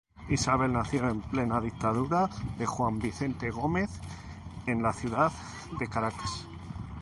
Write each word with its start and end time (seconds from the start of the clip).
Isabel 0.29 0.73
nació 0.73 1.07
en 1.07 1.21
plena 1.21 1.61
dictadura 1.61 2.27
de 2.57 2.65
Juan 2.65 2.97
Vicente 2.97 3.51
Gómez 3.51 3.91
en 4.65 4.81
la 4.81 4.93
ciudad 4.93 5.31
de 5.77 5.87
Caracas. 5.87 6.47